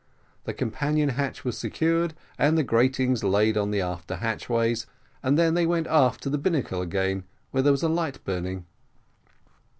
[0.45, 4.87] The companion hatch was secured, and the gratings laid on the after hatch ways,
[5.21, 8.65] and then they went aft to the binnacle again, where there was a light burning.